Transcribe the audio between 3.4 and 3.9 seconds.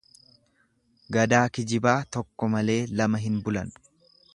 bulan.